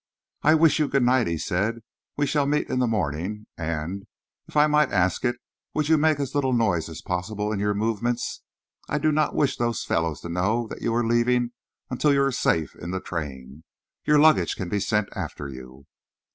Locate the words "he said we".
1.27-2.25